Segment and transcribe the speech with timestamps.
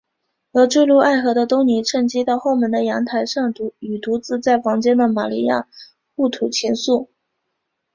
[0.53, 5.67] 而坠入爱河的东尼趁机到后门的阳台上与独自在房间的玛利亚
[6.15, 7.07] 互吐情愫。